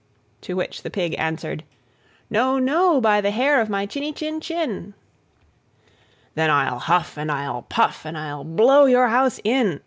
To 0.41 0.55
which 0.55 0.81
the 0.81 0.89
Pig 0.89 1.13
answered, 1.19 1.63
"No, 2.27 2.57
no, 2.57 2.99
by 2.99 3.21
the 3.21 3.29
hair 3.29 3.61
of 3.61 3.69
my 3.69 3.85
chinny 3.85 4.11
chin 4.11 4.41
chin." 4.41 4.95
"Then 6.33 6.49
I'll 6.49 6.79
huff 6.79 7.17
and 7.19 7.31
I'll 7.31 7.61
puff, 7.61 8.03
and 8.03 8.17
I'll 8.17 8.43
blow 8.43 8.85
your 8.85 9.09
house 9.09 9.39
in!" 9.43 9.79